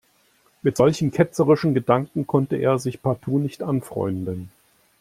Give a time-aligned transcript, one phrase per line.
[0.63, 4.49] Mit solch ketzerischen Gedanken konnte er sich partout nicht anfreunden.